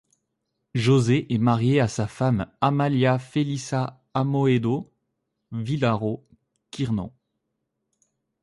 José 0.73 1.31
est 1.31 1.37
marié 1.37 1.79
à 1.79 1.87
sa 1.87 2.07
femme 2.07 2.51
Amalia 2.59 3.19
Felisa 3.19 4.01
Amoedo 4.15 4.91
Vilaró 5.51 6.27
Quirno. 6.71 7.13